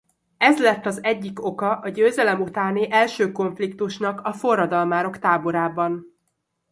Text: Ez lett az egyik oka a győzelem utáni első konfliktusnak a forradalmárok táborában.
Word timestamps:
Ez 0.37 0.59
lett 0.59 0.85
az 0.85 1.03
egyik 1.03 1.45
oka 1.45 1.77
a 1.79 1.89
győzelem 1.89 2.41
utáni 2.41 2.91
első 2.91 3.31
konfliktusnak 3.31 4.21
a 4.21 4.33
forradalmárok 4.33 5.19
táborában. 5.19 6.05